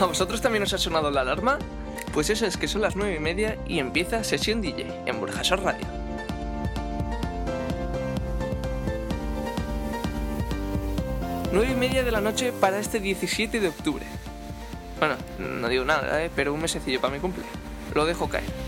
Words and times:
¿A 0.00 0.06
vosotros 0.06 0.40
también 0.40 0.62
os 0.62 0.72
ha 0.72 0.78
sonado 0.78 1.10
la 1.10 1.22
alarma? 1.22 1.58
Pues 2.12 2.30
eso 2.30 2.46
es 2.46 2.56
que 2.56 2.68
son 2.68 2.82
las 2.82 2.94
9 2.94 3.16
y 3.16 3.18
media 3.18 3.58
y 3.66 3.80
empieza 3.80 4.22
Sesión 4.22 4.60
DJ 4.60 4.86
en 5.06 5.18
Burjasor 5.18 5.60
Radio. 5.62 5.86
Nueve 11.52 11.72
y 11.72 11.76
media 11.76 12.04
de 12.04 12.12
la 12.12 12.20
noche 12.20 12.52
para 12.52 12.78
este 12.78 13.00
17 13.00 13.58
de 13.58 13.68
octubre. 13.68 14.06
Bueno, 15.00 15.16
no 15.38 15.68
digo 15.68 15.84
nada, 15.84 16.22
¿eh? 16.22 16.30
pero 16.34 16.54
un 16.54 16.60
mesecillo 16.60 17.00
para 17.00 17.14
mi 17.14 17.18
cumple. 17.18 17.42
Lo 17.94 18.06
dejo 18.06 18.28
caer. 18.28 18.67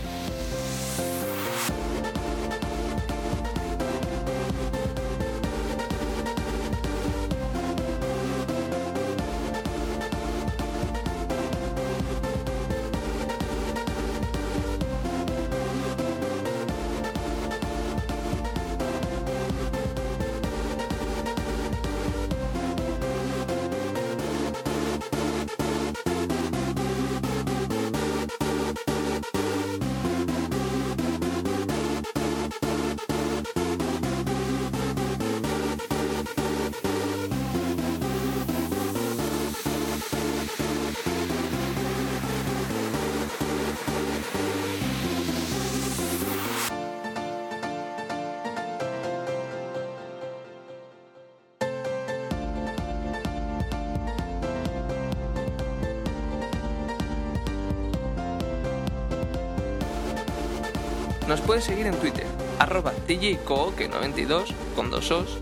Nos 61.31 61.39
puedes 61.39 61.63
seguir 61.63 61.87
en 61.87 61.95
Twitter, 61.95 62.25
arroba 62.59 62.91
TJCooke92 63.07 64.53
con 64.75 64.91
dos 64.91 65.09
os. 65.11 65.37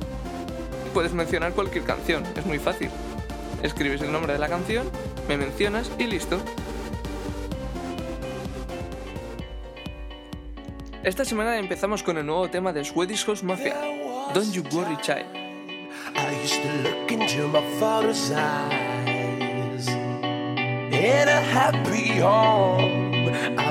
Puedes 0.93 1.13
mencionar 1.13 1.53
cualquier 1.53 1.83
canción, 1.83 2.23
es 2.37 2.45
muy 2.45 2.59
fácil. 2.59 2.91
Escribes 3.63 3.99
el 4.03 4.11
nombre 4.11 4.33
de 4.33 4.37
la 4.37 4.49
canción, 4.49 4.87
me 5.27 5.35
mencionas 5.35 5.89
y 5.97 6.03
listo. 6.03 6.39
Esta 11.01 11.25
semana 11.25 11.57
empezamos 11.57 12.03
con 12.03 12.19
el 12.19 12.25
nuevo 12.27 12.47
tema 12.51 12.71
de 12.71 12.85
Swedish 12.85 13.25
House 13.25 13.41
Mafia, 13.41 13.75
Don't 14.35 14.51
You 14.51 14.61
Worry 14.71 14.97
Child. 15.01 15.25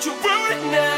Don't 0.00 0.06
you 0.06 0.22
worry 0.22 0.70
now. 0.70 0.97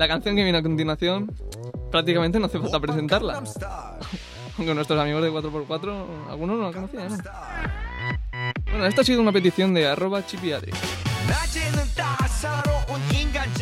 La 0.00 0.08
canción 0.08 0.34
que 0.34 0.42
viene 0.42 0.56
a 0.56 0.62
continuación 0.62 1.30
prácticamente 1.90 2.40
no 2.40 2.46
hace 2.46 2.58
falta 2.58 2.80
presentarla. 2.80 3.42
Aunque 4.56 4.74
nuestros 4.74 4.98
amigos 4.98 5.22
de 5.22 5.30
4x4, 5.30 6.30
algunos 6.30 6.58
no 6.58 6.64
la 6.64 6.72
conocían. 6.72 7.08
¿no? 7.10 7.18
Bueno, 8.70 8.86
esta 8.86 9.02
ha 9.02 9.04
sido 9.04 9.20
una 9.20 9.30
petición 9.30 9.74
de 9.74 9.86
arroba 9.86 10.24
chipiadri. 10.24 10.72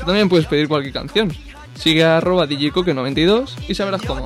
También 0.07 0.29
puedes 0.29 0.47
pedir 0.47 0.69
cualquier 0.69 0.95
canción. 0.95 1.33
Sigue 1.75 2.05
a 2.05 2.19
arroba 2.19 2.47
92 2.47 3.57
y 3.67 3.75
sabrás 3.75 4.03
cómo. 4.03 4.25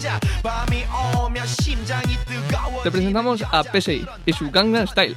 Te 2.83 2.91
presentamos 2.91 3.43
a 3.43 3.63
PSI 3.63 4.07
y 4.27 4.33
su 4.35 4.51
Gangnam 4.51 4.87
Style. 4.87 5.17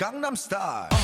Gangnam 0.00 0.34
Style. 0.34 0.99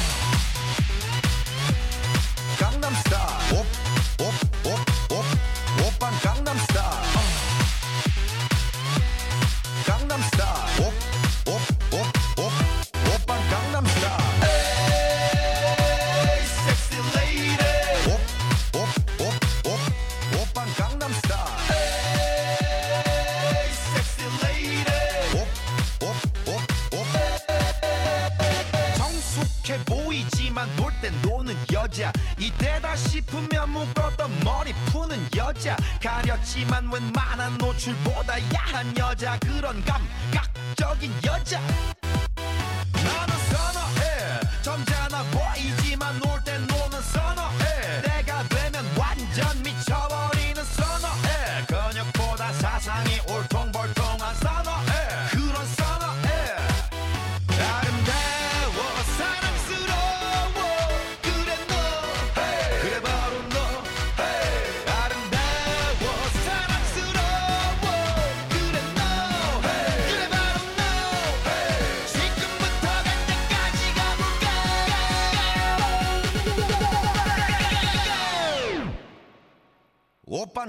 싶으면 32.96 33.70
묶었던 33.70 34.40
머리 34.44 34.72
푸는 34.86 35.18
여자. 35.36 35.76
가렸지만 36.02 36.90
웬만한 36.92 37.58
노출보다 37.58 38.34
야한 38.54 38.96
여자. 38.98 39.38
그런 39.40 39.82
감각적인 39.84 41.12
여자. 41.24 41.60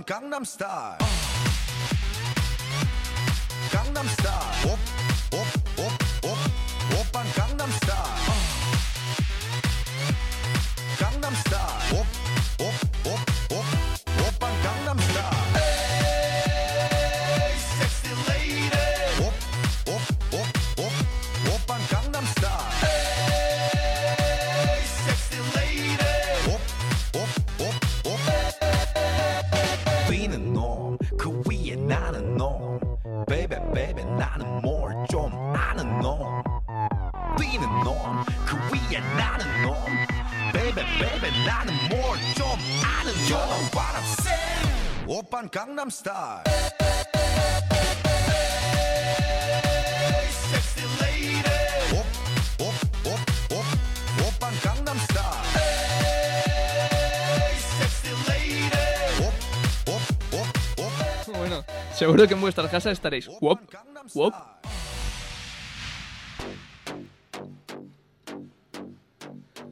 Gangnam 0.08 0.46
Style. 0.46 0.98
Gangnam 3.74 4.08
Style. 4.08 4.72
Op, 4.72 4.80
op. 5.76 5.97
V는 30.08 30.54
놈, 30.54 30.98
그 31.18 31.42
위에 31.46 31.76
나는 31.76 32.38
놈. 32.38 32.80
Baby 33.28 34.04
나는 34.18 34.62
뭘 34.62 35.06
좀 35.10 35.32
아는 35.56 36.00
놈. 36.00 36.42
V는 37.38 37.84
놈, 37.84 38.24
그 38.46 38.56
위에 38.72 39.00
나는 39.18 39.46
놈. 39.64 39.76
Baby 40.54 40.84
나는 41.46 41.74
뭘 41.90 42.18
좀 42.36 42.48
아는 42.84 43.14
놈. 43.14 43.28
You 43.28 43.36
know 43.36 43.70
what 43.74 43.96
I'm 43.96 44.04
saying. 44.22 45.08
오빤 45.08 45.50
강남스타일. 45.50 46.44
Seguro 61.98 62.28
que 62.28 62.36
en 62.36 62.42
vuestra 62.42 62.70
casa 62.70 62.92
estaréis. 62.92 63.28
Wop, 63.42 63.60
wop. 64.14 64.32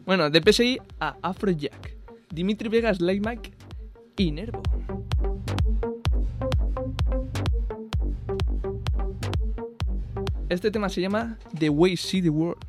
Bueno, 0.08 0.32
de 0.32 0.42
PSI 0.42 0.80
a 1.00 1.18
Afrojack, 1.22 1.96
Dimitri 2.32 2.68
Vegas, 2.68 3.00
Lightmike 3.00 3.54
y 4.18 4.32
Nervo. 4.32 4.64
Este 10.50 10.72
tema 10.72 10.90
se 10.90 11.02
llama 11.02 11.38
The 11.60 11.70
Way 11.70 11.96
See 11.96 12.24
the 12.24 12.32
World. 12.32 12.65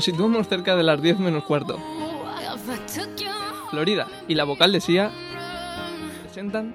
Nos 0.00 0.06
situamos 0.06 0.48
cerca 0.48 0.74
de 0.76 0.82
las 0.82 1.02
10 1.02 1.18
menos 1.18 1.44
cuarto. 1.44 1.78
Florida 3.68 4.08
y 4.28 4.34
la 4.34 4.44
vocal 4.44 4.72
de 4.72 4.80
Sia 4.80 5.10
presentan 6.22 6.74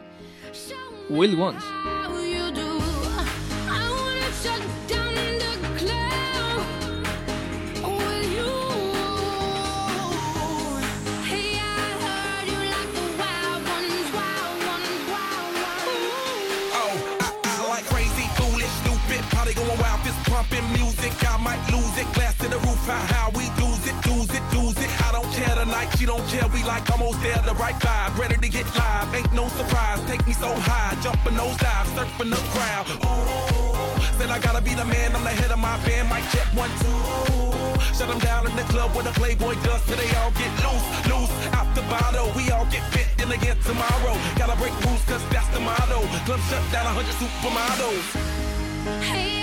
Wild 1.10 1.42
Ones. 1.42 1.64
Oh, 1.64 2.16
music. 20.78 21.14
I 21.24 21.38
might 21.42 21.72
lose 21.72 22.35
how, 22.94 23.32
we 23.32 23.50
lose 23.62 23.82
it, 23.88 23.96
lose 24.06 24.30
it, 24.30 24.44
lose 24.54 24.78
it. 24.78 24.90
I 25.02 25.12
don't 25.12 25.30
care 25.34 25.56
tonight, 25.56 25.90
she 25.98 26.06
don't 26.06 26.26
care. 26.28 26.48
We 26.54 26.64
like 26.64 26.90
almost 26.92 27.22
there, 27.22 27.38
the 27.46 27.54
right 27.56 27.76
vibe, 27.76 28.18
ready 28.18 28.38
to 28.38 28.50
get 28.50 28.66
live. 28.76 29.14
Ain't 29.14 29.34
no 29.34 29.48
surprise, 29.50 30.00
take 30.06 30.26
me 30.28 30.34
so 30.34 30.54
high, 30.54 30.96
jumping 31.02 31.36
those 31.36 31.58
dives, 31.58 31.90
surfing 31.92 32.30
the 32.30 32.42
crowd. 32.54 32.86
Ooh, 33.06 34.18
said 34.18 34.30
I 34.30 34.40
gotta 34.40 34.62
be 34.62 34.74
the 34.74 34.86
man, 34.86 35.16
I'm 35.16 35.24
the 35.24 35.30
head 35.30 35.52
of 35.52 35.60
my 35.60 35.78
band. 35.86 36.10
Mic 36.10 36.24
check 36.30 36.48
one 36.54 36.70
two. 36.82 37.06
Shut 37.96 38.08
them 38.08 38.20
down 38.20 38.46
in 38.46 38.56
the 38.56 38.68
club 38.70 38.94
where 38.94 39.04
the 39.04 39.16
Playboy 39.18 39.56
does, 39.64 39.82
so 39.84 39.96
they 39.96 40.10
all 40.18 40.32
get 40.32 40.52
loose, 40.62 40.86
loose 41.10 41.34
out 41.54 41.74
the 41.76 41.82
bottle. 41.84 42.32
We 42.36 42.52
all 42.52 42.66
get 42.66 42.84
fit 42.94 43.08
in 43.24 43.32
again 43.32 43.58
tomorrow. 43.64 44.14
Gotta 44.38 44.56
break 44.60 44.74
rules, 44.86 45.04
cause 45.06 45.24
that's 45.30 45.48
the 45.50 45.60
motto. 45.60 46.04
Club 46.26 46.40
shut 46.50 46.64
down, 46.72 46.86
100 46.94 47.16
supermodels. 47.18 48.06
Hey, 49.02 49.35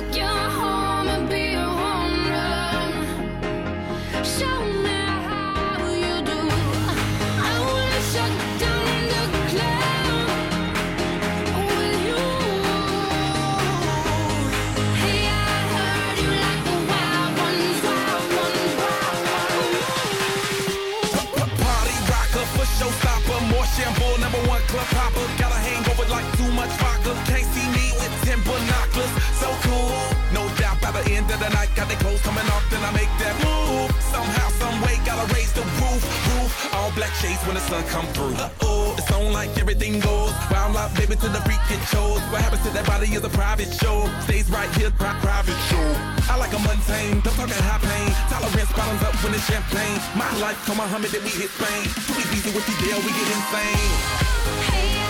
took 0.00 0.14
you 0.14 0.22
home 0.22 1.08
and 1.08 1.28
be 1.28 1.47
sun 37.68 37.84
come 37.92 38.06
through. 38.16 38.32
Uh-oh, 38.34 38.96
it's 38.96 39.10
on 39.12 39.32
like 39.32 39.52
everything 39.60 40.00
goes. 40.00 40.32
Wild 40.50 40.76
out, 40.76 40.90
baby, 40.96 41.14
to 41.16 41.28
the 41.28 41.40
freak 41.44 41.60
it 41.68 41.82
shows. 41.92 42.20
What 42.32 42.40
happens 42.40 42.62
to 42.64 42.70
that 42.72 42.86
body 42.86 43.12
is 43.12 43.22
a 43.22 43.28
private 43.28 43.68
show. 43.72 44.08
Stays 44.24 44.48
right 44.50 44.70
here, 44.76 44.90
pri- 44.90 45.18
private 45.20 45.58
show. 45.68 45.86
I 46.32 46.36
like 46.40 46.52
a 46.56 46.60
mundane, 46.64 47.20
don't 47.20 47.36
talking 47.36 47.62
high 47.68 47.80
pain. 47.84 48.08
Tolerance 48.32 48.72
bottoms 48.72 49.02
up 49.04 49.14
when 49.22 49.34
it's 49.36 49.44
champagne. 49.44 50.00
My 50.16 50.28
life, 50.40 50.58
come 50.64 50.78
Muhammad, 50.80 51.10
then 51.12 51.22
we 51.22 51.30
hit 51.30 51.50
Spain. 51.52 51.84
Too 52.08 52.16
easy 52.32 52.50
with 52.56 52.64
the 52.64 52.74
deal, 52.80 52.98
we 53.04 53.12
get 53.12 53.28
insane. 53.36 53.92
Hey, 54.72 55.07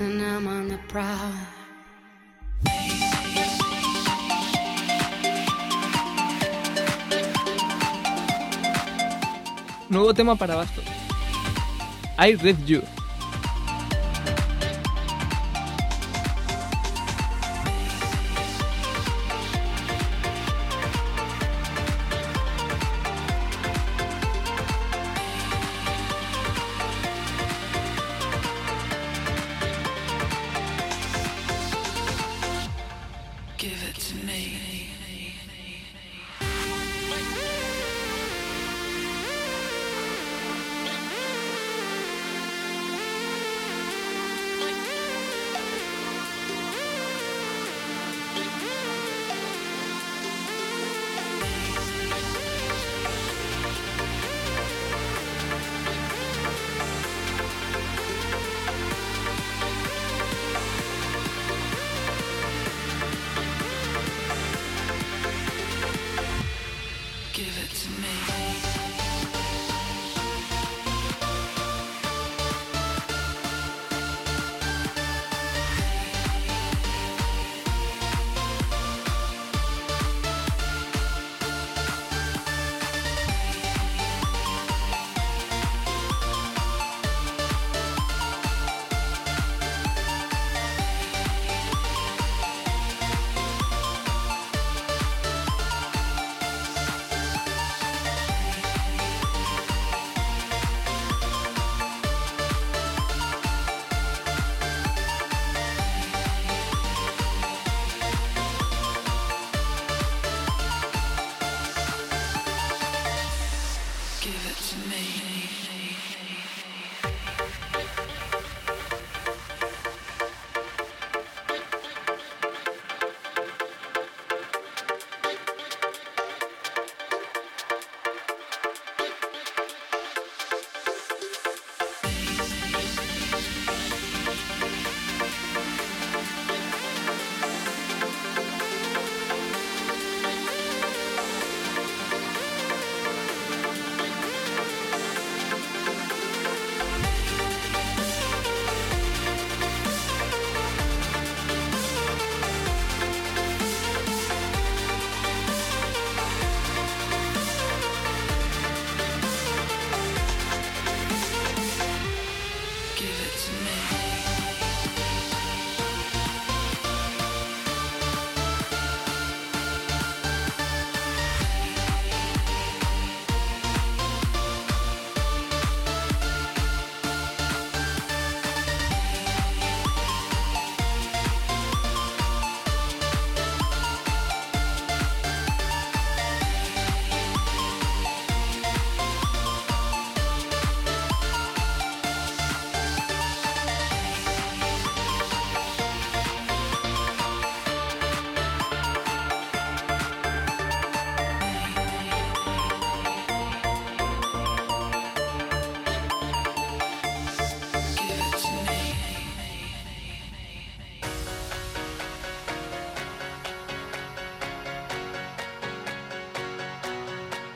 and 0.00 0.20
I'm 0.22 0.46
on 0.46 0.68
the 0.68 0.78
prowl. 0.88 1.32
Nuevo 9.88 10.12
tema 10.14 10.36
para 10.36 10.56
Bastos. 10.56 10.84
I 12.18 12.32
Read 12.34 12.58
You. 12.66 12.93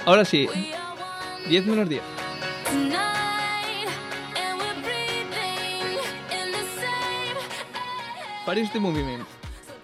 Ahora 0.09 0.25
sí, 0.25 0.47
We 0.49 0.73
are 0.73 0.94
one 1.44 1.51
10 1.51 1.66
menos 1.66 1.87
10. 1.88 2.01
tonight, 2.64 3.88
and 4.40 4.57
we're 4.59 4.81
breathing 4.81 6.01
in 6.33 6.47
the 6.57 6.64
same 6.81 7.37
air. 7.37 8.47
Paris 8.47 8.73
the 8.73 8.81
Movement 8.81 9.27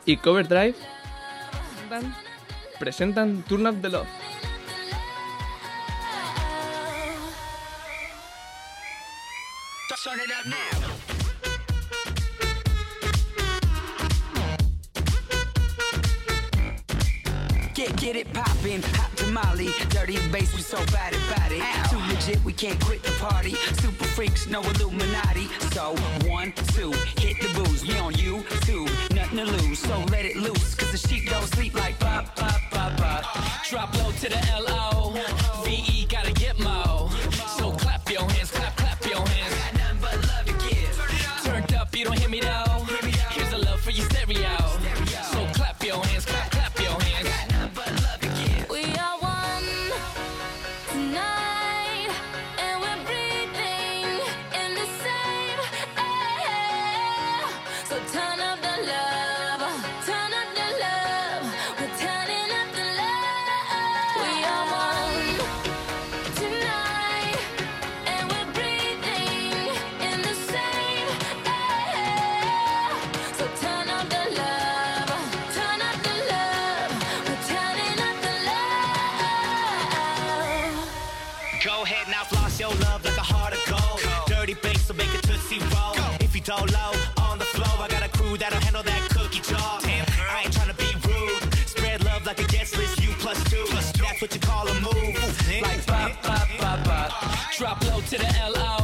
y 0.06 0.16
Cover 0.16 0.46
Drive 0.48 0.76
dan- 1.90 2.14
presentan 2.78 3.42
Turn 3.46 3.66
Up 3.66 3.76
the 3.82 3.90
Love. 3.90 4.08
Get 18.04 18.16
it 18.16 18.30
poppin', 18.34 18.82
hot 18.82 19.16
tamale, 19.16 19.72
dirty 19.88 20.18
bass, 20.28 20.54
we 20.54 20.60
so 20.60 20.76
bad 20.92 21.14
about 21.14 21.50
it. 21.50 21.62
Too 21.88 21.96
legit, 22.12 22.44
we 22.44 22.52
can't 22.52 22.78
quit 22.84 23.02
the 23.02 23.12
party. 23.12 23.54
Super 23.80 24.04
freaks, 24.04 24.46
no 24.46 24.60
Illuminati. 24.60 25.48
So 25.72 25.94
one, 26.28 26.52
two, 26.74 26.92
hit 27.16 27.40
the 27.40 27.50
booze. 27.54 27.82
We 27.82 27.96
on 27.96 28.14
you 28.14 28.44
two, 28.60 28.84
nothing 29.14 29.38
to 29.38 29.44
lose. 29.46 29.78
So 29.78 29.98
let 30.10 30.26
it 30.26 30.36
loose, 30.36 30.74
cause 30.74 30.92
the 30.92 30.98
sheep 30.98 31.30
don't 31.30 31.46
sleep 31.54 31.72
like 31.72 31.98
pop, 31.98 32.36
pop, 32.36 32.60
pop, 32.70 32.94
pop. 32.98 33.24
Drop 33.70 33.96
low 33.96 34.12
to 34.12 34.28
the 34.28 34.48
L 34.52 34.68
Go 81.64 81.83
ahead 81.83 82.07
now, 82.11 82.24
floss 82.24 82.61
your 82.61 82.68
love 82.68 83.03
like 83.07 83.16
a 83.16 83.22
heart 83.22 83.55
of 83.55 83.64
gold. 83.64 83.98
Dirty 84.27 84.53
bass, 84.53 84.87
so 84.87 84.92
make 84.92 85.09
it 85.14 85.22
tootsie 85.22 85.61
roll. 85.72 85.96
If 86.20 86.35
you 86.35 86.42
don't 86.42 86.70
low 86.70 86.92
on 87.24 87.38
the 87.38 87.46
floor, 87.46 87.81
I 87.81 87.88
got 87.88 88.03
a 88.03 88.09
crew 88.11 88.37
that'll 88.37 88.61
handle 88.61 88.83
that 88.83 89.09
cookie 89.09 89.40
jar. 89.40 89.81
Damn, 89.81 90.05
I 90.29 90.42
ain't 90.44 90.53
tryna 90.53 90.77
be 90.77 90.92
rude. 91.09 91.55
Spread 91.66 92.05
love 92.05 92.27
like 92.27 92.38
a 92.38 92.46
guest 92.48 92.77
list, 92.77 93.03
you 93.03 93.12
plus 93.18 93.42
two. 93.48 93.64
That's 93.72 94.20
what 94.20 94.35
you 94.35 94.40
call 94.40 94.68
a 94.68 94.74
move. 94.74 95.16
Like 95.62 95.87
pop, 95.87 96.12
pop, 96.22 96.48
pop, 96.59 96.85
pop. 96.85 97.53
Drop 97.57 97.83
low 97.88 98.00
to 98.03 98.18
the 98.18 98.29
L 98.40 98.53
O. 98.59 98.84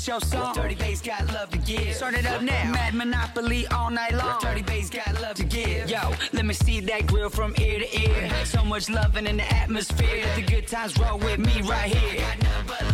this 0.00 0.08
your 0.08 0.20
song. 0.20 0.54
Dirty 0.54 0.74
bass 0.74 1.00
got 1.00 1.26
love 1.28 1.50
to 1.50 1.58
give. 1.58 1.94
Start 1.94 2.14
it 2.14 2.26
up 2.26 2.42
now. 2.42 2.70
Mad 2.70 2.94
Monopoly 2.94 3.66
all 3.68 3.90
night 3.90 4.14
long. 4.14 4.40
Dirty 4.40 4.62
bass 4.62 4.90
got 4.90 5.20
love 5.20 5.34
to 5.36 5.44
give. 5.44 5.90
Yo, 5.90 5.98
let 6.32 6.44
me 6.44 6.54
see 6.54 6.80
that 6.80 7.06
grill 7.06 7.28
from 7.28 7.54
ear 7.58 7.80
to 7.80 8.00
ear. 8.00 8.30
So 8.44 8.64
much 8.64 8.88
loving 8.88 9.26
in 9.26 9.36
the 9.38 9.54
atmosphere. 9.54 10.24
Let 10.24 10.36
the 10.36 10.42
good 10.42 10.66
times 10.66 10.98
roll 10.98 11.18
with 11.18 11.38
me 11.38 11.62
right 11.62 11.94
here. 11.94 12.20
Got 12.20 12.42
nothing 12.42 12.66
but 12.66 12.89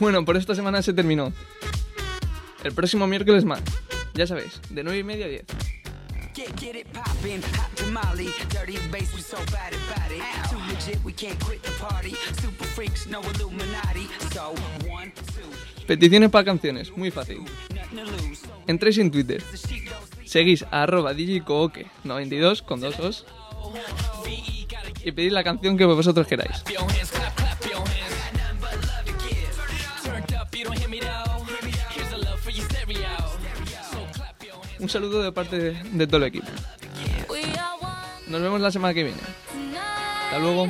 Bueno, 0.00 0.24
por 0.24 0.38
esta 0.38 0.54
semana 0.54 0.80
se 0.80 0.94
terminó. 0.94 1.30
El 2.64 2.72
próximo 2.72 3.06
miércoles 3.06 3.44
más. 3.44 3.60
Ya 4.14 4.26
sabéis, 4.26 4.58
de 4.70 4.82
9 4.82 4.98
y 4.98 5.04
media 5.04 5.26
a 5.26 5.28
10. 5.28 5.44
Get, 6.34 6.58
get 6.58 6.74
it 6.74 6.86
poppin', 6.88 7.42
hot 7.42 7.74
tamale, 7.74 8.28
dirty 8.48 8.78
bass, 8.90 9.12
we 9.14 9.20
so 9.20 9.36
bad 9.52 9.74
about 9.74 10.10
it. 10.10 10.22
Too 10.48 10.58
legit, 10.68 11.04
we 11.04 11.12
can't 11.12 11.38
quit 11.44 11.62
the 11.62 11.70
party. 11.72 12.14
Super 12.40 12.66
freaks, 12.68 13.06
no 13.08 13.20
Illuminati. 13.20 14.08
So, 14.32 14.54
one, 14.90 15.12
two, 15.34 15.86
Peticiones 15.86 16.30
para 16.30 16.44
canciones, 16.44 16.96
muy 16.96 17.10
fácil. 17.10 17.44
Entréis 18.66 18.96
en 18.98 19.10
Twitter. 19.10 19.42
Seguís 20.24 20.62
a 20.70 20.84
arroba 20.84 21.12
djkooke92 21.12 22.62
con 22.62 22.80
dos 22.80 22.98
os. 23.00 23.26
Y 25.04 25.12
pedid 25.12 25.32
la 25.32 25.44
canción 25.44 25.76
que 25.76 25.84
vosotros 25.84 26.26
queráis. 26.26 26.64
Un 34.80 34.88
saludo 34.88 35.22
de 35.22 35.30
parte 35.30 35.58
de, 35.58 36.06
todo 36.06 36.16
el 36.16 36.24
equipo. 36.24 36.46
Nos 38.28 38.40
vemos 38.40 38.60
la 38.60 38.70
semana 38.70 38.94
que 38.94 39.04
viene. 39.04 39.20
Hasta 40.24 40.38
luego. 40.38 40.68